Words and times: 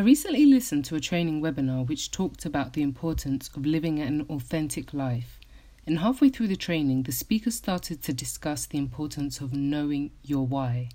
I 0.00 0.02
recently 0.02 0.46
listened 0.46 0.86
to 0.86 0.94
a 0.94 1.00
training 1.00 1.42
webinar 1.42 1.86
which 1.86 2.10
talked 2.10 2.46
about 2.46 2.72
the 2.72 2.80
importance 2.80 3.50
of 3.54 3.66
living 3.66 3.98
an 3.98 4.24
authentic 4.30 4.94
life. 4.94 5.38
And 5.86 5.98
halfway 5.98 6.30
through 6.30 6.48
the 6.48 6.56
training, 6.56 7.02
the 7.02 7.12
speaker 7.12 7.50
started 7.50 8.02
to 8.04 8.14
discuss 8.14 8.64
the 8.64 8.78
importance 8.78 9.42
of 9.42 9.52
knowing 9.52 10.12
your 10.22 10.46
why. 10.46 10.88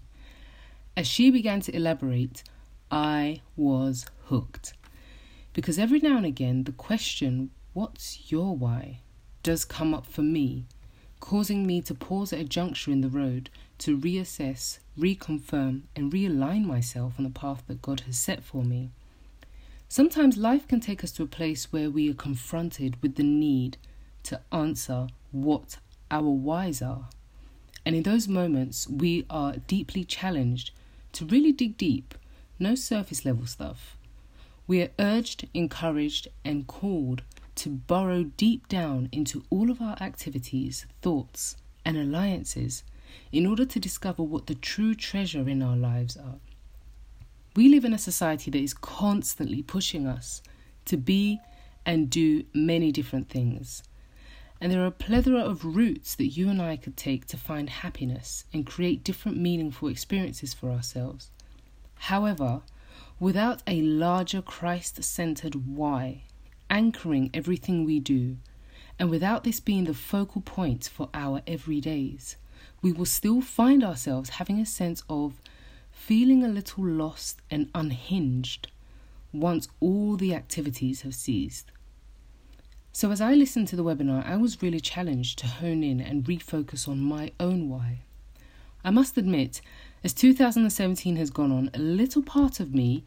As 0.98 1.06
she 1.06 1.30
began 1.30 1.62
to 1.62 1.76
elaborate, 1.76 2.42
I 2.90 3.42
was 3.56 4.08
hooked. 4.24 4.74
Because 5.54 5.78
every 5.78 6.00
now 6.00 6.18
and 6.18 6.26
again, 6.26 6.64
the 6.64 6.72
question, 6.72 7.52
What's 7.74 8.32
your 8.32 8.58
why? 8.58 9.02
does 9.44 9.66
come 9.66 9.94
up 9.94 10.08
for 10.08 10.24
me, 10.24 10.66
causing 11.26 11.66
me 11.66 11.82
to 11.82 11.96
pause 11.96 12.32
at 12.32 12.40
a 12.40 12.44
juncture 12.44 12.92
in 12.92 13.02
the 13.02 13.10
road 13.10 13.50
to 13.80 13.98
reassess, 13.98 14.78
reconfirm, 14.98 15.82
and 15.96 16.14
realign 16.14 16.64
myself 16.64 17.14
on 17.18 17.24
the 17.24 17.32
path 17.32 17.64
that 17.66 17.82
God 17.82 18.02
has 18.02 18.20
set 18.20 18.44
for 18.44 18.64
me. 18.64 18.92
Sometimes 19.90 20.38
life 20.38 20.68
can 20.68 20.80
take 20.80 21.04
us 21.04 21.12
to 21.14 21.24
a 21.24 21.28
place 21.28 21.74
where 21.74 21.90
we 21.90 22.12
are 22.12 22.14
confronted 22.14 23.02
with 23.02 23.16
the 23.16 23.24
need 23.24 23.78
to 24.22 24.40
answer 24.52 25.08
what 25.32 25.78
our 26.12 26.30
whys 26.30 26.80
are. 26.84 27.10
And 27.84 27.96
in 27.96 28.04
those 28.04 28.28
moments, 28.28 28.88
we 28.88 29.26
are 29.28 29.54
deeply 29.66 30.04
challenged 30.04 30.70
to 31.14 31.26
really 31.26 31.52
dig 31.52 31.76
deep, 31.76 32.14
no 32.60 32.76
surface 32.76 33.26
level 33.26 33.48
stuff. 33.48 33.98
We 34.68 34.84
are 34.84 34.92
urged, 35.00 35.48
encouraged, 35.56 36.28
and 36.44 36.68
called 36.68 37.24
to 37.56 37.70
burrow 37.70 38.24
deep 38.24 38.68
down 38.68 39.10
into 39.12 39.44
all 39.50 39.72
of 39.72 39.82
our 39.82 39.98
activities, 40.02 40.86
thoughts, 41.02 41.58
and 41.84 41.98
alliances 41.98 42.84
in 43.32 43.46
order 43.46 43.66
to 43.66 43.80
discover 43.80 44.24
what 44.24 44.48
the 44.48 44.56
true 44.56 44.94
treasure 44.96 45.48
in 45.48 45.62
our 45.62 45.76
lives 45.76 46.18
are. 46.18 46.40
We 47.56 47.70
live 47.70 47.86
in 47.86 47.94
a 47.94 47.98
society 47.98 48.52
that 48.52 48.62
is 48.62 48.74
constantly 48.74 49.64
pushing 49.64 50.06
us 50.06 50.42
to 50.86 50.98
be 50.98 51.40
and 51.86 52.10
do 52.10 52.44
many 52.54 52.92
different 52.92 53.30
things. 53.30 53.84
And 54.60 54.72
there 54.72 54.82
are 54.82 54.88
a 54.88 54.92
plethora 54.92 55.40
of 55.40 55.64
routes 55.64 56.16
that 56.16 56.28
you 56.28 56.50
and 56.50 56.62
I 56.62 56.76
could 56.76 56.98
take 56.98 57.28
to 57.28 57.38
find 57.38 57.70
happiness 57.70 58.46
and 58.54 58.66
create 58.66 59.04
different 59.04 59.38
meaningful 59.38 59.88
experiences 59.88 60.54
for 60.54 60.70
ourselves. 60.70 61.30
However, 61.96 62.62
without 63.20 63.62
a 63.68 63.82
larger 63.82 64.42
Christ 64.42 65.04
centered 65.04 65.68
why 65.68 66.24
anchoring 66.76 67.30
everything 67.34 67.86
we 67.86 68.02
do, 68.02 68.36
and 69.00 69.10
without 69.10 69.46
this 69.46 69.62
being 69.62 69.86
the 69.86 69.94
focal 69.94 70.42
point 70.42 70.90
for 70.94 71.08
our 71.14 71.40
everydays, 71.48 72.36
we 72.82 72.92
will 72.92 73.06
still 73.06 73.40
find 73.40 73.82
ourselves 73.82 74.32
having 74.32 74.60
a 74.60 74.66
sense 74.66 75.02
of 75.10 75.40
feeling 75.90 76.44
a 76.44 76.50
little 76.50 76.84
lost 76.84 77.42
and 77.50 77.70
unhinged 77.74 78.68
once 79.32 79.70
all 79.80 80.18
the 80.18 80.36
activities 80.36 81.04
have 81.04 81.16
ceased. 81.16 81.72
So, 82.92 83.10
as 83.10 83.22
I 83.22 83.34
listened 83.36 83.70
to 83.70 83.78
the 83.78 83.84
webinar, 83.84 84.28
I 84.28 84.36
was 84.36 84.62
really 84.62 84.82
challenged 84.82 85.40
to 85.40 85.48
hone 85.48 85.82
in 85.82 86.02
and 86.02 86.26
refocus 86.26 86.90
on 86.90 87.00
my 87.00 87.32
own 87.40 87.70
why. 87.70 88.00
I 88.84 88.92
must 88.92 89.18
admit, 89.18 89.62
as 90.04 90.14
2017 90.14 91.16
has 91.16 91.30
gone 91.30 91.54
on, 91.54 91.72
a 91.74 91.80
little 91.80 92.22
part 92.22 92.60
of 92.60 92.76
me 92.76 93.06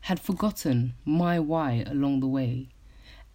had 0.00 0.18
forgotten 0.18 0.94
my 1.04 1.38
why 1.38 1.84
along 1.86 2.20
the 2.20 2.26
way. 2.26 2.68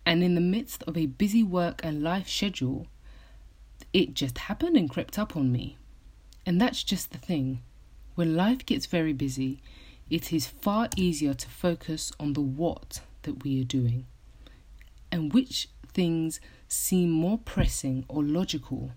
And 0.05 0.23
in 0.23 0.35
the 0.35 0.41
midst 0.41 0.83
of 0.83 0.97
a 0.97 1.07
busy 1.07 1.43
work 1.43 1.81
and 1.83 2.03
life 2.03 2.29
schedule, 2.29 2.87
it 3.91 4.13
just 4.13 4.37
happened 4.37 4.77
and 4.77 4.89
crept 4.89 5.17
up 5.17 5.35
on 5.35 5.51
me. 5.51 5.77
And 6.45 6.61
that's 6.61 6.83
just 6.83 7.11
the 7.11 7.17
thing. 7.17 7.61
When 8.13 8.35
life 8.35 8.65
gets 8.65 8.85
very 8.85 9.13
busy, 9.13 9.61
it 10.09 10.31
is 10.31 10.45
far 10.45 10.89
easier 10.95 11.33
to 11.33 11.49
focus 11.49 12.11
on 12.19 12.33
the 12.33 12.41
what 12.41 13.01
that 13.23 13.43
we 13.43 13.59
are 13.61 13.65
doing 13.65 14.05
and 15.11 15.33
which 15.33 15.69
things 15.87 16.39
seem 16.67 17.09
more 17.09 17.37
pressing 17.37 18.03
or 18.07 18.21
logical 18.21 18.91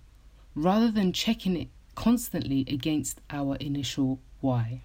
rather 0.55 0.91
than 0.91 1.13
checking 1.13 1.57
it 1.57 1.69
constantly 1.95 2.65
against 2.69 3.21
our 3.31 3.57
initial 3.57 4.19
why. 4.41 4.83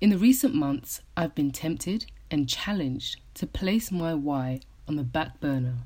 In 0.00 0.10
the 0.10 0.18
recent 0.18 0.54
months, 0.54 1.00
I've 1.16 1.34
been 1.34 1.50
tempted 1.50 2.06
and 2.30 2.48
challenged 2.48 3.20
to 3.34 3.46
place 3.46 3.90
my 3.90 4.14
why 4.14 4.60
on 4.88 4.96
the 4.96 5.02
back 5.02 5.40
burner 5.40 5.78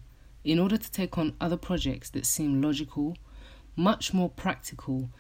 in 0.45 0.59
order 0.59 0.77
to 0.77 0.91
take 0.91 1.19
on 1.19 1.35
other 1.41 1.57
projects 1.57 2.11
that 2.11 2.27
seem 2.27 2.63
logical, 2.63 3.17
much 3.77 4.15
more 4.15 4.31
practical, 4.31 5.11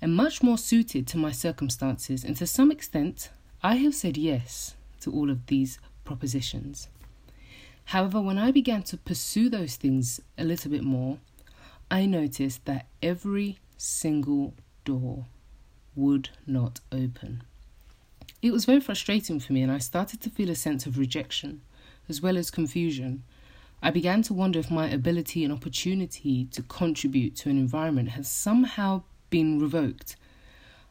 and 0.00 0.14
much 0.14 0.42
more 0.42 0.58
suited 0.58 1.06
to 1.06 1.16
my 1.16 1.32
circumstances. 1.32 2.24
And 2.24 2.36
to 2.36 2.46
some 2.46 2.70
extent, 2.70 3.30
I 3.62 3.76
have 3.76 3.94
said 3.94 4.16
yes 4.16 4.76
to 5.00 5.12
all 5.12 5.30
of 5.30 5.46
these 5.46 5.78
propositions. 6.04 6.88
However, 7.86 8.20
when 8.20 8.38
I 8.38 8.50
began 8.50 8.82
to 8.84 8.96
pursue 8.96 9.48
those 9.48 9.76
things 9.76 10.20
a 10.36 10.44
little 10.44 10.70
bit 10.70 10.84
more, 10.84 11.18
I 11.90 12.06
noticed 12.06 12.66
that 12.66 12.86
every 13.02 13.58
single 13.76 14.54
door 14.84 15.24
would 15.96 16.28
not 16.46 16.80
open. 16.92 17.42
It 18.42 18.52
was 18.52 18.66
very 18.66 18.80
frustrating 18.80 19.40
for 19.40 19.52
me, 19.52 19.62
and 19.62 19.72
I 19.72 19.78
started 19.78 20.20
to 20.20 20.30
feel 20.30 20.50
a 20.50 20.54
sense 20.54 20.86
of 20.86 20.98
rejection 20.98 21.62
as 22.08 22.20
well 22.20 22.36
as 22.36 22.50
confusion. 22.50 23.22
I 23.82 23.90
began 23.90 24.22
to 24.22 24.34
wonder 24.34 24.58
if 24.58 24.70
my 24.70 24.88
ability 24.88 25.44
and 25.44 25.52
opportunity 25.52 26.46
to 26.46 26.62
contribute 26.62 27.36
to 27.36 27.50
an 27.50 27.58
environment 27.58 28.10
had 28.10 28.26
somehow 28.26 29.02
been 29.30 29.60
revoked. 29.60 30.16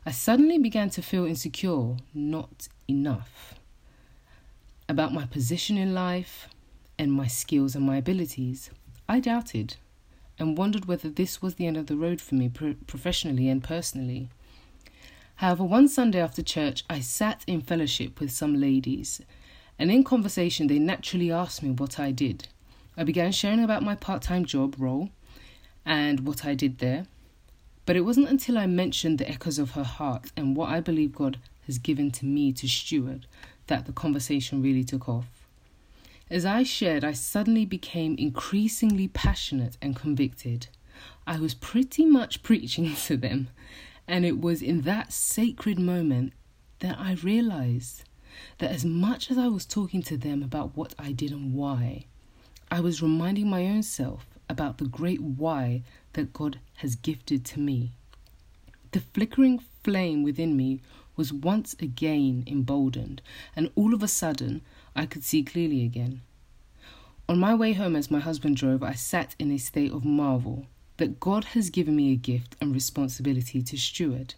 I 0.06 0.12
suddenly 0.12 0.58
began 0.58 0.90
to 0.92 1.02
feel 1.02 1.26
insecure, 1.26 1.98
not 2.14 2.70
enough, 2.88 3.56
about 4.88 5.14
my 5.14 5.26
position 5.26 5.78
in 5.78 5.94
life, 5.94 6.48
and 6.98 7.12
my 7.12 7.28
skills 7.28 7.76
and 7.76 7.86
my 7.86 7.98
abilities. 7.98 8.70
I 9.08 9.20
doubted 9.20 9.76
and 10.40 10.58
wondered 10.58 10.86
whether 10.86 11.10
this 11.10 11.42
was 11.42 11.56
the 11.56 11.68
end 11.68 11.78
of 11.78 11.88
the 11.88 11.96
road 11.96 12.22
for 12.22 12.36
me 12.36 12.50
pro- 12.50 12.76
professionally 12.86 13.50
and 13.50 13.64
personally. 13.64 14.30
However, 15.36 15.64
one 15.64 15.88
Sunday 15.88 16.20
after 16.20 16.42
church, 16.42 16.84
I 16.90 17.00
sat 17.00 17.44
in 17.48 17.62
fellowship 17.62 18.20
with 18.20 18.32
some 18.32 18.60
ladies, 18.60 19.22
and 19.80 19.92
in 19.92 20.04
conversation, 20.04 20.68
they 20.68 20.80
naturally 20.80 21.32
asked 21.32 21.62
me 21.62 21.72
what 21.72 22.00
I 22.00 22.12
did. 22.12 22.48
I 22.96 23.04
began 23.04 23.32
sharing 23.32 23.64
about 23.64 23.84
my 23.84 23.96
part 23.96 24.24
time 24.24 24.46
job 24.46 24.76
role 24.78 25.10
and 25.86 26.22
what 26.22 26.46
I 26.46 26.56
did 26.56 26.80
there. 26.80 27.06
But 27.86 27.96
it 27.96 28.02
wasn't 28.02 28.28
until 28.28 28.58
I 28.58 28.66
mentioned 28.66 29.18
the 29.18 29.30
echoes 29.30 29.60
of 29.60 29.72
her 29.72 29.84
heart 29.84 30.32
and 30.36 30.56
what 30.56 30.70
I 30.70 30.80
believe 30.80 31.16
God 31.16 31.38
has 31.68 31.78
given 31.78 32.12
to 32.12 32.26
me 32.26 32.52
to 32.54 32.68
steward 32.68 33.28
that 33.68 33.86
the 33.86 33.94
conversation 33.94 34.62
really 34.62 34.84
took 34.84 35.08
off. 35.08 35.28
As 36.30 36.46
I 36.46 36.64
shared, 36.64 37.04
I 37.04 37.14
suddenly 37.14 37.66
became 37.66 38.16
increasingly 38.18 39.08
passionate 39.08 39.78
and 39.82 39.96
convicted. 39.96 40.68
I 41.26 41.40
was 41.40 41.54
pretty 41.54 42.06
much 42.06 42.44
preaching 42.44 42.96
to 42.96 43.16
them, 43.16 43.50
and 44.08 44.26
it 44.26 44.42
was 44.42 44.62
in 44.62 44.82
that 44.82 45.14
sacred 45.14 45.80
moment 45.80 46.34
that 46.80 46.98
I 47.00 47.14
realized 47.14 48.04
that 48.60 48.72
as 48.72 48.86
much 48.86 49.32
as 49.32 49.38
I 49.38 49.48
was 49.48 49.66
talking 49.66 50.02
to 50.04 50.18
them 50.18 50.44
about 50.44 50.76
what 50.76 50.94
I 50.98 51.12
did 51.12 51.32
and 51.32 51.54
why, 51.54 52.06
I 52.70 52.80
was 52.80 53.02
reminding 53.02 53.50
my 53.50 53.66
own 53.66 53.84
self 53.84 54.26
about 54.50 54.78
the 54.78 54.86
great 54.86 55.22
why 55.22 55.84
that 56.14 56.34
God 56.34 56.60
has 56.78 56.96
gifted 56.96 57.46
to 57.46 57.60
me. 57.60 57.92
The 58.92 59.00
flickering 59.00 59.60
flame 59.84 60.24
within 60.24 60.56
me 60.56 60.82
was 61.16 61.34
once 61.34 61.76
again 61.80 62.44
emboldened, 62.48 63.22
and 63.56 63.72
all 63.76 63.94
of 63.94 64.04
a 64.04 64.08
sudden 64.08 64.62
I 64.96 65.06
could 65.06 65.24
see 65.24 65.44
clearly 65.44 65.84
again. 65.84 66.22
On 67.30 67.40
my 67.40 67.54
way 67.54 67.74
home, 67.74 67.96
as 67.96 68.10
my 68.10 68.20
husband 68.20 68.56
drove, 68.56 68.82
I 68.82 68.94
sat 68.94 69.36
in 69.38 69.52
a 69.52 69.58
state 69.58 69.92
of 69.92 70.06
marvel 70.06 70.68
that 70.98 71.20
God 71.20 71.44
has 71.46 71.70
given 71.70 71.96
me 71.96 72.12
a 72.12 72.16
gift 72.16 72.56
and 72.62 72.74
responsibility 72.74 73.62
to 73.62 73.78
steward. 73.78 74.34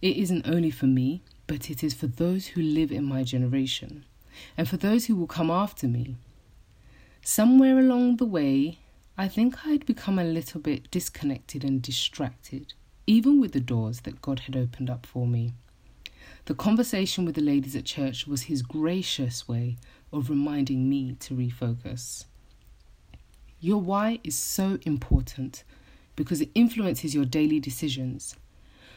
It 0.00 0.16
isn't 0.16 0.46
only 0.46 0.70
for 0.70 0.86
me, 0.86 1.22
but 1.52 1.68
it 1.68 1.84
is 1.84 1.92
for 1.92 2.06
those 2.06 2.46
who 2.46 2.62
live 2.62 2.90
in 2.90 3.04
my 3.04 3.22
generation 3.22 4.06
and 4.56 4.66
for 4.66 4.78
those 4.78 5.04
who 5.04 5.14
will 5.14 5.26
come 5.26 5.50
after 5.50 5.86
me. 5.86 6.16
Somewhere 7.20 7.78
along 7.78 8.16
the 8.16 8.24
way, 8.24 8.78
I 9.18 9.28
think 9.28 9.66
I'd 9.66 9.84
become 9.84 10.18
a 10.18 10.24
little 10.24 10.62
bit 10.62 10.90
disconnected 10.90 11.62
and 11.62 11.82
distracted, 11.82 12.72
even 13.06 13.38
with 13.38 13.52
the 13.52 13.60
doors 13.60 14.00
that 14.00 14.22
God 14.22 14.38
had 14.38 14.56
opened 14.56 14.88
up 14.88 15.04
for 15.04 15.26
me. 15.26 15.52
The 16.46 16.54
conversation 16.54 17.26
with 17.26 17.34
the 17.34 17.42
ladies 17.42 17.76
at 17.76 17.84
church 17.84 18.26
was 18.26 18.44
his 18.44 18.62
gracious 18.62 19.46
way 19.46 19.76
of 20.10 20.30
reminding 20.30 20.88
me 20.88 21.16
to 21.20 21.34
refocus. 21.34 22.24
Your 23.60 23.82
why 23.82 24.20
is 24.24 24.34
so 24.34 24.78
important 24.86 25.64
because 26.16 26.40
it 26.40 26.48
influences 26.54 27.14
your 27.14 27.26
daily 27.26 27.60
decisions. 27.60 28.36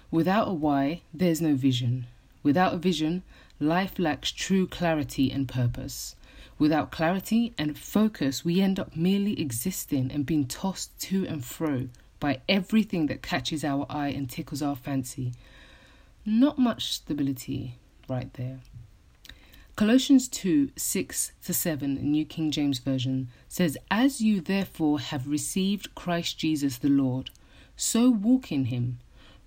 Without 0.10 0.48
a 0.48 0.54
why, 0.54 1.02
there's 1.14 1.42
no 1.42 1.54
vision. 1.54 2.08
Without 2.46 2.76
a 2.76 2.78
vision, 2.78 3.24
life 3.60 3.98
lacks 3.98 4.32
true 4.32 4.68
clarity 4.68 5.32
and 5.32 5.48
purpose. 5.48 6.16
Without 6.60 6.92
clarity 6.92 7.56
and 7.58 7.76
focus, 7.76 8.46
we 8.46 8.62
end 8.62 8.80
up 8.80 8.96
merely 8.96 9.42
existing 9.42 10.12
and 10.12 10.28
being 10.28 10.46
tossed 10.46 10.96
to 11.00 11.26
and 11.26 11.44
fro 11.44 11.90
by 12.20 12.42
everything 12.48 13.08
that 13.08 13.24
catches 13.24 13.64
our 13.64 13.88
eye 13.90 14.10
and 14.10 14.30
tickles 14.30 14.62
our 14.62 14.76
fancy. 14.76 15.34
Not 16.24 16.60
much 16.60 16.94
stability 16.94 17.80
right 18.08 18.32
there. 18.36 18.60
Colossians 19.76 20.28
2 20.28 20.70
6 20.76 21.32
to 21.46 21.52
7, 21.52 21.96
New 21.96 22.26
King 22.26 22.52
James 22.52 22.78
Version 22.78 23.28
says, 23.48 23.76
As 23.90 24.22
you 24.22 24.40
therefore 24.40 25.00
have 25.00 25.28
received 25.28 25.96
Christ 25.96 26.38
Jesus 26.38 26.78
the 26.78 26.90
Lord, 26.90 27.32
so 27.76 28.12
walk 28.12 28.52
in 28.52 28.66
him, 28.66 29.00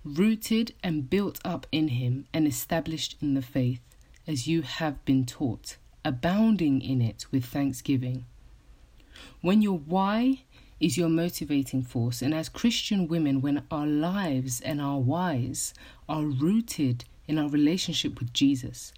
rooted 0.03 0.73
and 0.83 1.09
built 1.09 1.39
up 1.43 1.67
in 1.71 1.89
him, 1.89 2.25
and 2.33 2.47
established 2.47 3.15
in 3.21 3.33
the 3.33 3.41
faith, 3.41 3.81
as 4.27 4.47
you 4.47 4.61
have 4.61 5.03
been 5.05 5.25
taught, 5.25 5.77
abounding 6.05 6.81
in 6.81 7.01
it 7.01 7.25
with 7.31 7.45
thanksgiving. 7.45 8.25
When 9.41 9.61
your 9.61 9.77
why 9.77 10.43
is 10.79 10.97
your 10.97 11.09
motivating 11.09 11.83
force, 11.83 12.21
and 12.21 12.33
as 12.33 12.47
Christian 12.47 13.07
women, 13.07 13.41
when 13.41 13.63
our 13.69 13.87
lives 13.87 14.61
and 14.61 14.79
our 14.79 14.99
whys 14.99 15.73
are 16.07 16.23
rooted 16.23 17.05
in 17.27 17.37
our 17.37 17.49
relationship 17.49 18.19
with 18.19 18.33
Jesus, 18.33 18.93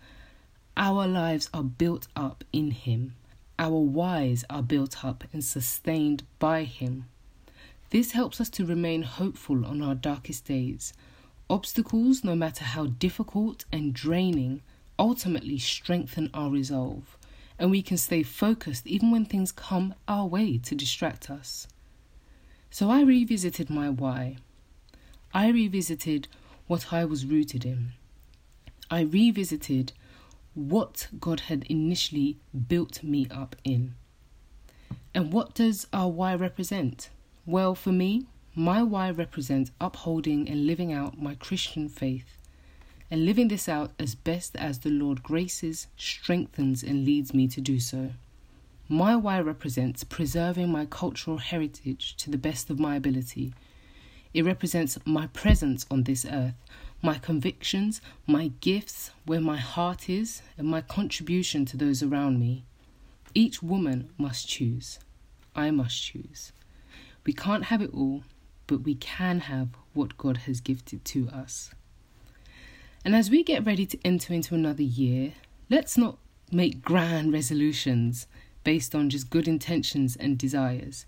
our 0.77 1.07
lives 1.07 1.49
are 1.53 1.63
built 1.63 2.07
up 2.15 2.43
in 2.53 2.71
Him. 2.71 3.15
Our 3.57 3.79
whys 3.79 4.45
are 4.49 4.63
built 4.63 5.03
up 5.03 5.23
and 5.33 5.43
sustained 5.43 6.23
by 6.39 6.63
Him. 6.63 7.05
This 7.91 8.13
helps 8.13 8.39
us 8.39 8.49
to 8.51 8.65
remain 8.65 9.03
hopeful 9.03 9.65
on 9.65 9.81
our 9.81 9.95
darkest 9.95 10.45
days. 10.45 10.93
Obstacles, 11.49 12.23
no 12.23 12.35
matter 12.35 12.63
how 12.63 12.85
difficult 12.85 13.65
and 13.69 13.93
draining, 13.93 14.61
ultimately 14.97 15.59
strengthen 15.59 16.29
our 16.33 16.49
resolve, 16.49 17.17
and 17.59 17.69
we 17.69 17.81
can 17.81 17.97
stay 17.97 18.23
focused 18.23 18.87
even 18.87 19.11
when 19.11 19.25
things 19.25 19.51
come 19.51 19.93
our 20.07 20.25
way 20.25 20.57
to 20.59 20.73
distract 20.73 21.29
us. 21.29 21.67
So 22.69 22.89
I 22.89 23.01
revisited 23.01 23.69
my 23.69 23.89
why. 23.89 24.37
I 25.33 25.49
revisited 25.49 26.29
what 26.67 26.93
I 26.93 27.03
was 27.03 27.25
rooted 27.25 27.65
in. 27.65 27.91
I 28.89 29.01
revisited 29.01 29.91
what 30.53 31.09
God 31.19 31.41
had 31.41 31.65
initially 31.65 32.37
built 32.69 33.03
me 33.03 33.27
up 33.29 33.57
in. 33.65 33.95
And 35.13 35.33
what 35.33 35.53
does 35.53 35.87
our 35.91 36.07
why 36.07 36.35
represent? 36.35 37.09
Well, 37.45 37.73
for 37.73 37.91
me, 37.91 38.27
my 38.53 38.83
why 38.83 39.09
represents 39.09 39.71
upholding 39.81 40.47
and 40.47 40.67
living 40.67 40.93
out 40.93 41.19
my 41.19 41.33
Christian 41.35 41.89
faith 41.89 42.37
and 43.09 43.25
living 43.25 43.47
this 43.49 43.67
out 43.67 43.91
as 43.99 44.13
best 44.13 44.55
as 44.55 44.79
the 44.79 44.89
Lord 44.89 45.23
graces, 45.23 45.87
strengthens, 45.97 46.83
and 46.83 47.03
leads 47.03 47.33
me 47.33 47.47
to 47.49 47.59
do 47.59 47.79
so. 47.79 48.11
My 48.87 49.15
why 49.15 49.41
represents 49.41 50.03
preserving 50.03 50.71
my 50.71 50.85
cultural 50.85 51.37
heritage 51.37 52.15
to 52.17 52.29
the 52.29 52.37
best 52.37 52.69
of 52.69 52.79
my 52.79 52.95
ability. 52.95 53.53
It 54.33 54.45
represents 54.45 54.97
my 55.03 55.27
presence 55.27 55.85
on 55.89 56.03
this 56.03 56.25
earth, 56.25 56.55
my 57.01 57.17
convictions, 57.17 58.01
my 58.27 58.51
gifts, 58.61 59.11
where 59.25 59.41
my 59.41 59.57
heart 59.57 60.09
is, 60.09 60.41
and 60.57 60.67
my 60.67 60.81
contribution 60.81 61.65
to 61.65 61.77
those 61.77 62.03
around 62.03 62.39
me. 62.39 62.63
Each 63.33 63.63
woman 63.63 64.09
must 64.17 64.47
choose. 64.47 64.99
I 65.55 65.71
must 65.71 66.01
choose. 66.01 66.51
We 67.23 67.33
can't 67.33 67.65
have 67.65 67.81
it 67.81 67.93
all, 67.93 68.23
but 68.67 68.81
we 68.81 68.95
can 68.95 69.41
have 69.41 69.69
what 69.93 70.17
God 70.17 70.37
has 70.37 70.59
gifted 70.59 71.05
to 71.05 71.29
us. 71.29 71.71
And 73.05 73.15
as 73.15 73.29
we 73.29 73.43
get 73.43 73.65
ready 73.65 73.85
to 73.85 73.99
enter 74.03 74.33
into 74.33 74.55
another 74.55 74.83
year, 74.83 75.33
let's 75.69 75.97
not 75.97 76.17
make 76.51 76.81
grand 76.81 77.33
resolutions 77.33 78.27
based 78.63 78.95
on 78.95 79.09
just 79.09 79.29
good 79.29 79.47
intentions 79.47 80.15
and 80.15 80.37
desires. 80.37 81.05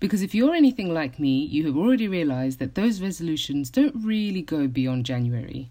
Because 0.00 0.22
if 0.22 0.34
you're 0.34 0.54
anything 0.54 0.92
like 0.92 1.18
me, 1.18 1.40
you 1.44 1.66
have 1.66 1.76
already 1.76 2.08
realized 2.08 2.58
that 2.60 2.74
those 2.74 3.00
resolutions 3.02 3.70
don't 3.70 3.94
really 3.96 4.42
go 4.42 4.66
beyond 4.68 5.04
January. 5.04 5.70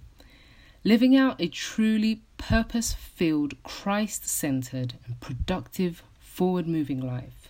Living 0.83 1.15
out 1.15 1.41
a 1.41 1.47
truly 1.47 2.21
purpose 2.37 2.93
filled, 2.93 3.61
Christ 3.63 4.27
centered, 4.27 4.95
and 5.05 5.19
productive, 5.19 6.03
forward 6.19 6.67
moving 6.67 6.99
life 6.99 7.46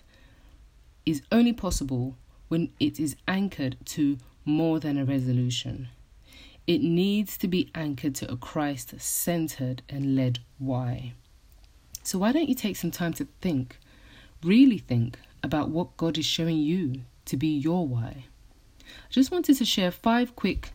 is 1.08 1.22
only 1.32 1.54
possible 1.54 2.14
when 2.48 2.70
it 2.78 3.00
is 3.00 3.16
anchored 3.26 3.78
to 3.86 4.18
more 4.44 4.78
than 4.78 4.98
a 4.98 5.06
resolution. 5.06 5.88
It 6.66 6.82
needs 6.82 7.38
to 7.38 7.48
be 7.48 7.70
anchored 7.74 8.14
to 8.16 8.30
a 8.30 8.36
Christ 8.36 8.92
centered 9.00 9.80
and 9.88 10.14
led 10.14 10.40
why. 10.58 11.14
So, 12.02 12.18
why 12.18 12.32
don't 12.32 12.48
you 12.48 12.54
take 12.54 12.76
some 12.76 12.90
time 12.90 13.14
to 13.14 13.26
think, 13.40 13.78
really 14.42 14.76
think 14.76 15.18
about 15.42 15.70
what 15.70 15.96
God 15.96 16.18
is 16.18 16.26
showing 16.26 16.58
you 16.58 17.00
to 17.24 17.38
be 17.38 17.48
your 17.48 17.86
why. 17.86 18.24
I 18.80 19.10
just 19.10 19.30
wanted 19.30 19.56
to 19.56 19.64
share 19.64 19.90
five 19.90 20.36
quick 20.36 20.72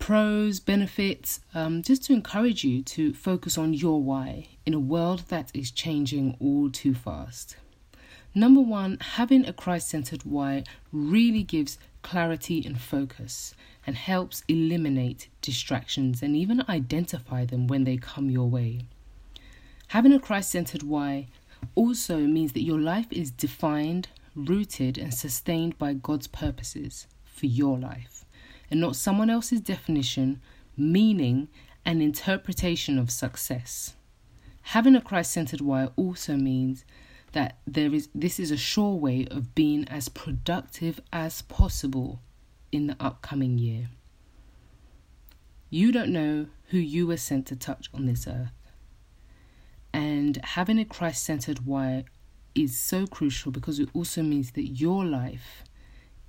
pros, 0.00 0.58
benefits, 0.58 1.38
um, 1.54 1.82
just 1.82 2.02
to 2.06 2.12
encourage 2.12 2.64
you 2.64 2.82
to 2.82 3.14
focus 3.14 3.56
on 3.56 3.74
your 3.74 4.02
why 4.02 4.48
in 4.66 4.74
a 4.74 4.80
world 4.80 5.20
that 5.28 5.52
is 5.54 5.70
changing 5.70 6.36
all 6.40 6.68
too 6.68 6.94
fast. 6.94 7.54
Number 8.34 8.60
one, 8.60 8.98
having 9.00 9.44
a 9.46 9.52
Christ 9.52 9.88
centered 9.88 10.22
why 10.22 10.64
really 10.92 11.42
gives 11.42 11.78
clarity 12.02 12.64
and 12.64 12.80
focus 12.80 13.54
and 13.86 13.96
helps 13.96 14.44
eliminate 14.46 15.28
distractions 15.42 16.22
and 16.22 16.36
even 16.36 16.64
identify 16.68 17.44
them 17.44 17.66
when 17.66 17.84
they 17.84 17.96
come 17.96 18.30
your 18.30 18.48
way. 18.48 18.82
Having 19.88 20.12
a 20.12 20.20
Christ 20.20 20.50
centered 20.50 20.84
why 20.84 21.26
also 21.74 22.18
means 22.18 22.52
that 22.52 22.62
your 22.62 22.78
life 22.78 23.08
is 23.10 23.32
defined, 23.32 24.08
rooted, 24.36 24.96
and 24.96 25.12
sustained 25.12 25.76
by 25.76 25.94
God's 25.94 26.28
purposes 26.28 27.08
for 27.24 27.46
your 27.46 27.78
life, 27.78 28.24
and 28.70 28.80
not 28.80 28.94
someone 28.94 29.28
else's 29.28 29.60
definition, 29.60 30.40
meaning, 30.76 31.48
and 31.84 32.00
interpretation 32.00 32.98
of 32.98 33.10
success. 33.10 33.94
Having 34.62 34.94
a 34.94 35.00
Christ 35.00 35.32
centered 35.32 35.60
why 35.60 35.88
also 35.96 36.36
means 36.36 36.84
that 37.32 37.58
there 37.66 37.94
is 37.94 38.08
this 38.14 38.40
is 38.40 38.50
a 38.50 38.56
sure 38.56 38.94
way 38.94 39.26
of 39.30 39.54
being 39.54 39.86
as 39.88 40.08
productive 40.08 41.00
as 41.12 41.42
possible 41.42 42.20
in 42.72 42.86
the 42.86 42.96
upcoming 43.00 43.58
year. 43.58 43.90
You 45.68 45.92
don't 45.92 46.12
know 46.12 46.46
who 46.68 46.78
you 46.78 47.06
were 47.06 47.16
sent 47.16 47.46
to 47.46 47.56
touch 47.56 47.88
on 47.94 48.06
this 48.06 48.26
earth. 48.26 48.52
And 49.92 50.36
having 50.44 50.78
a 50.78 50.84
Christ 50.84 51.24
centered 51.24 51.66
why 51.66 52.04
is 52.54 52.78
so 52.78 53.06
crucial 53.06 53.52
because 53.52 53.78
it 53.78 53.88
also 53.94 54.22
means 54.22 54.52
that 54.52 54.68
your 54.68 55.04
life 55.04 55.62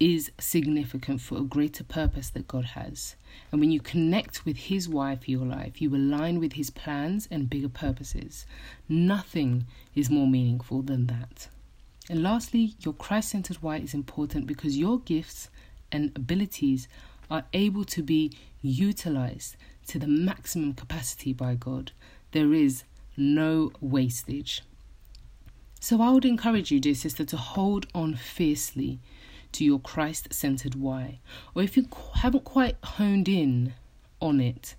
is 0.01 0.31
significant 0.39 1.21
for 1.21 1.37
a 1.37 1.43
greater 1.43 1.83
purpose 1.83 2.31
that 2.31 2.47
God 2.47 2.65
has. 2.65 3.15
And 3.51 3.61
when 3.61 3.69
you 3.69 3.79
connect 3.79 4.45
with 4.45 4.57
His 4.57 4.89
why 4.89 5.15
for 5.15 5.29
your 5.29 5.45
life, 5.45 5.79
you 5.79 5.95
align 5.95 6.39
with 6.39 6.53
His 6.53 6.71
plans 6.71 7.27
and 7.29 7.47
bigger 7.47 7.69
purposes. 7.69 8.47
Nothing 8.89 9.67
is 9.93 10.09
more 10.09 10.25
meaningful 10.25 10.81
than 10.81 11.05
that. 11.05 11.49
And 12.09 12.23
lastly, 12.23 12.73
your 12.79 12.95
Christ 12.95 13.29
centered 13.29 13.57
why 13.57 13.77
is 13.77 13.93
important 13.93 14.47
because 14.47 14.75
your 14.75 14.99
gifts 15.01 15.49
and 15.91 16.11
abilities 16.15 16.87
are 17.29 17.45
able 17.53 17.85
to 17.85 18.01
be 18.01 18.31
utilized 18.63 19.55
to 19.85 19.99
the 19.99 20.07
maximum 20.07 20.73
capacity 20.73 21.31
by 21.31 21.53
God. 21.53 21.91
There 22.31 22.55
is 22.55 22.85
no 23.15 23.71
wastage. 23.79 24.63
So 25.79 26.01
I 26.01 26.09
would 26.09 26.25
encourage 26.25 26.71
you, 26.71 26.79
dear 26.79 26.95
sister, 26.95 27.23
to 27.25 27.37
hold 27.37 27.85
on 27.93 28.15
fiercely 28.15 28.99
to 29.53 29.65
your 29.65 29.79
Christ 29.79 30.33
centered 30.33 30.75
why. 30.75 31.19
Or 31.55 31.63
if 31.63 31.77
you 31.77 31.87
haven't 32.15 32.43
quite 32.43 32.77
honed 32.83 33.27
in 33.27 33.73
on 34.19 34.39
it, 34.39 34.75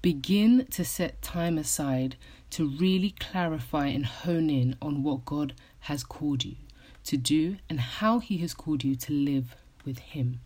begin 0.00 0.66
to 0.70 0.84
set 0.84 1.22
time 1.22 1.58
aside 1.58 2.16
to 2.50 2.68
really 2.68 3.14
clarify 3.18 3.86
and 3.86 4.04
hone 4.04 4.50
in 4.50 4.76
on 4.82 5.02
what 5.02 5.24
God 5.24 5.54
has 5.80 6.04
called 6.04 6.44
you 6.44 6.56
to 7.04 7.16
do 7.16 7.56
and 7.68 7.80
how 7.80 8.18
He 8.18 8.38
has 8.38 8.54
called 8.54 8.84
you 8.84 8.94
to 8.96 9.12
live 9.12 9.56
with 9.84 9.98
Him. 9.98 10.40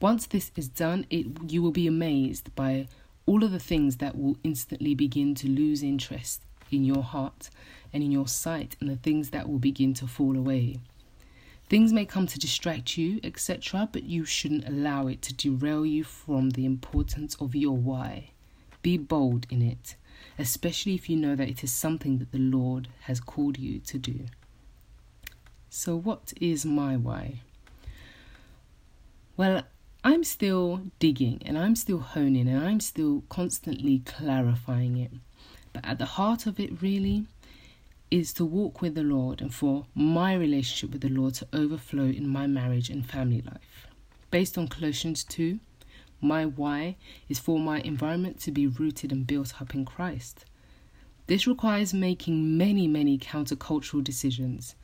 Once 0.00 0.26
this 0.26 0.50
is 0.56 0.68
done, 0.68 1.06
it, 1.10 1.26
you 1.48 1.62
will 1.62 1.70
be 1.70 1.86
amazed 1.86 2.54
by 2.54 2.86
all 3.26 3.44
of 3.44 3.52
the 3.52 3.58
things 3.58 3.96
that 3.98 4.16
will 4.16 4.36
instantly 4.42 4.94
begin 4.94 5.34
to 5.36 5.46
lose 5.48 5.82
interest 5.82 6.42
in 6.70 6.84
your 6.84 7.02
heart 7.02 7.50
and 7.92 8.02
in 8.02 8.10
your 8.10 8.28
sight, 8.28 8.76
and 8.80 8.88
the 8.88 8.96
things 8.96 9.30
that 9.30 9.48
will 9.48 9.58
begin 9.58 9.92
to 9.92 10.06
fall 10.06 10.36
away. 10.36 10.78
Things 11.70 11.92
may 11.92 12.04
come 12.04 12.26
to 12.26 12.36
distract 12.36 12.98
you, 12.98 13.20
etc., 13.22 13.88
but 13.92 14.02
you 14.02 14.24
shouldn't 14.24 14.66
allow 14.66 15.06
it 15.06 15.22
to 15.22 15.32
derail 15.32 15.86
you 15.86 16.02
from 16.02 16.50
the 16.50 16.66
importance 16.66 17.36
of 17.36 17.54
your 17.54 17.76
why. 17.76 18.32
Be 18.82 18.98
bold 18.98 19.46
in 19.50 19.62
it, 19.62 19.94
especially 20.36 20.96
if 20.96 21.08
you 21.08 21.16
know 21.16 21.36
that 21.36 21.48
it 21.48 21.62
is 21.62 21.72
something 21.72 22.18
that 22.18 22.32
the 22.32 22.40
Lord 22.40 22.88
has 23.02 23.20
called 23.20 23.56
you 23.56 23.78
to 23.78 23.98
do. 23.98 24.26
So, 25.68 25.94
what 25.94 26.32
is 26.40 26.66
my 26.66 26.96
why? 26.96 27.42
Well, 29.36 29.62
I'm 30.02 30.24
still 30.24 30.82
digging 30.98 31.40
and 31.46 31.56
I'm 31.56 31.76
still 31.76 32.00
honing 32.00 32.48
and 32.48 32.66
I'm 32.66 32.80
still 32.80 33.22
constantly 33.28 34.02
clarifying 34.04 34.96
it. 34.96 35.12
But 35.72 35.86
at 35.86 36.00
the 36.00 36.16
heart 36.18 36.46
of 36.46 36.58
it, 36.58 36.82
really, 36.82 37.26
is 38.10 38.32
to 38.34 38.44
walk 38.44 38.82
with 38.82 38.94
the 38.94 39.02
Lord 39.02 39.40
and 39.40 39.54
for 39.54 39.86
my 39.94 40.34
relationship 40.34 40.90
with 40.90 41.02
the 41.02 41.08
Lord 41.08 41.34
to 41.34 41.48
overflow 41.52 42.04
in 42.04 42.28
my 42.28 42.46
marriage 42.46 42.90
and 42.90 43.06
family 43.06 43.40
life. 43.40 43.86
Based 44.30 44.58
on 44.58 44.68
Colossians 44.68 45.22
2, 45.24 45.60
my 46.20 46.44
why 46.44 46.96
is 47.28 47.38
for 47.38 47.58
my 47.58 47.80
environment 47.80 48.40
to 48.40 48.50
be 48.50 48.66
rooted 48.66 49.12
and 49.12 49.26
built 49.26 49.60
up 49.60 49.74
in 49.74 49.84
Christ. 49.84 50.44
This 51.26 51.46
requires 51.46 51.94
making 51.94 52.58
many, 52.58 52.88
many 52.88 53.16
countercultural 53.16 54.02
decisions 54.02 54.74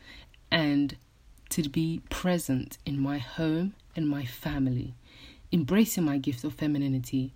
and 0.51 0.97
to 1.51 1.69
be 1.69 2.03
present 2.09 2.79
in 2.87 3.01
my 3.01 3.19
home 3.19 3.75
and 3.95 4.09
my 4.09 4.25
family, 4.25 4.95
embracing 5.53 6.05
my 6.05 6.19
gift 6.19 6.45
of 6.45 6.55
femininity 6.55 7.35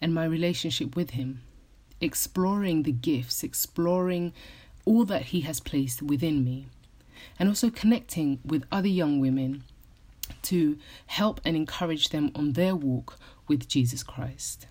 and 0.00 0.14
my 0.14 0.24
relationship 0.24 0.96
with 0.96 1.10
Him, 1.10 1.42
exploring 2.00 2.82
the 2.82 2.92
gifts, 2.92 3.42
exploring 3.42 4.32
all 4.86 5.04
that 5.04 5.26
He 5.26 5.42
has 5.42 5.60
placed 5.60 6.00
within 6.00 6.42
me, 6.42 6.66
and 7.38 7.50
also 7.50 7.68
connecting 7.68 8.38
with 8.44 8.64
other 8.72 8.88
young 8.88 9.20
women 9.20 9.64
to 10.42 10.78
help 11.06 11.40
and 11.44 11.54
encourage 11.54 12.08
them 12.08 12.30
on 12.34 12.54
their 12.54 12.74
walk 12.74 13.18
with 13.46 13.68
Jesus 13.68 14.02
Christ. 14.02 14.66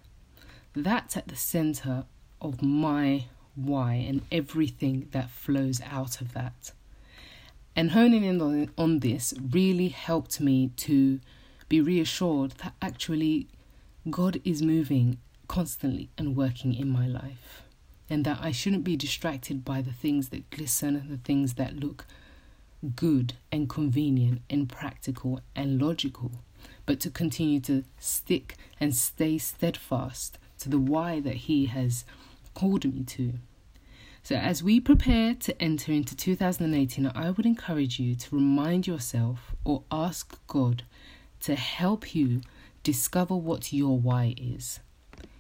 That's 0.75 1.15
at 1.15 1.27
the 1.27 1.35
center 1.35 2.05
of 2.41 2.61
my 2.63 3.25
why 3.55 3.93
and 3.93 4.21
everything 4.31 5.07
that 5.11 5.29
flows 5.29 5.81
out 5.81 6.19
of 6.21 6.33
that. 6.33 6.71
And 7.75 7.91
honing 7.91 8.23
in 8.23 8.41
on, 8.41 8.71
on 8.77 8.99
this 8.99 9.33
really 9.51 9.89
helped 9.89 10.39
me 10.39 10.71
to 10.77 11.19
be 11.67 11.81
reassured 11.81 12.51
that 12.63 12.73
actually 12.81 13.47
God 14.09 14.41
is 14.43 14.61
moving 14.61 15.17
constantly 15.47 16.09
and 16.17 16.35
working 16.35 16.73
in 16.73 16.89
my 16.89 17.07
life. 17.07 17.63
And 18.09 18.23
that 18.25 18.39
I 18.41 18.51
shouldn't 18.51 18.83
be 18.83 18.95
distracted 18.95 19.65
by 19.65 19.81
the 19.81 19.93
things 19.93 20.29
that 20.29 20.49
glisten 20.51 21.07
the 21.09 21.17
things 21.17 21.55
that 21.55 21.77
look 21.77 22.05
good 22.95 23.33
and 23.51 23.67
convenient 23.69 24.41
and 24.49 24.69
practical 24.69 25.41
and 25.55 25.81
logical, 25.81 26.31
but 26.85 26.99
to 26.99 27.09
continue 27.09 27.59
to 27.61 27.83
stick 27.99 28.55
and 28.79 28.95
stay 28.95 29.37
steadfast 29.37 30.37
to 30.59 30.69
the 30.69 30.79
why 30.79 31.19
that 31.19 31.35
He 31.35 31.65
has 31.65 32.05
called 32.53 32.85
me 32.85 33.03
to. 33.03 33.33
So, 34.23 34.35
as 34.35 34.63
we 34.63 34.79
prepare 34.79 35.35
to 35.35 35.61
enter 35.61 35.91
into 35.91 36.15
2018, 36.15 37.11
I 37.13 37.29
would 37.29 37.45
encourage 37.45 37.99
you 37.99 38.15
to 38.15 38.35
remind 38.35 38.87
yourself 38.87 39.55
or 39.63 39.83
ask 39.91 40.39
God 40.47 40.83
to 41.41 41.55
help 41.55 42.15
you 42.15 42.41
discover 42.81 43.35
what 43.35 43.71
your 43.71 43.99
why 43.99 44.33
is. 44.35 44.79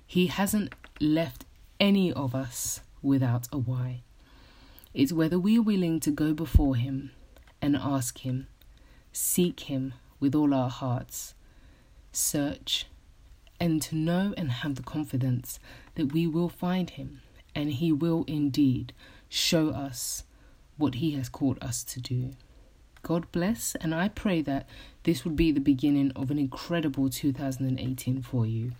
He 0.05 0.27
hasn't 0.27 0.73
left 1.01 1.45
any 1.79 2.11
of 2.13 2.33
us 2.33 2.81
without 3.01 3.47
a 3.51 3.57
why. 3.57 4.01
It's 4.93 5.11
whether 5.11 5.37
we 5.37 5.59
are 5.59 5.63
willing 5.63 5.99
to 6.01 6.11
go 6.11 6.33
before 6.33 6.75
Him 6.75 7.11
and 7.61 7.75
ask 7.75 8.19
Him, 8.19 8.47
seek 9.11 9.61
Him 9.61 9.93
with 10.19 10.33
all 10.33 10.53
our 10.53 10.69
hearts, 10.69 11.35
search, 12.11 12.87
and 13.59 13.81
to 13.81 13.95
know 13.95 14.33
and 14.37 14.51
have 14.51 14.75
the 14.75 14.83
confidence 14.83 15.59
that 15.95 16.13
we 16.13 16.27
will 16.27 16.49
find 16.49 16.91
Him 16.91 17.21
and 17.53 17.71
He 17.71 17.91
will 17.91 18.23
indeed 18.27 18.93
show 19.29 19.69
us 19.69 20.23
what 20.77 20.95
He 20.95 21.11
has 21.11 21.29
called 21.29 21.57
us 21.61 21.83
to 21.83 21.99
do. 21.99 22.31
God 23.01 23.31
bless, 23.31 23.75
and 23.75 23.93
I 23.93 24.09
pray 24.09 24.41
that 24.41 24.67
this 25.03 25.23
would 25.23 25.35
be 25.35 25.51
the 25.51 25.59
beginning 25.59 26.11
of 26.15 26.31
an 26.31 26.39
incredible 26.39 27.09
2018 27.09 28.23
for 28.23 28.45
you. 28.47 28.71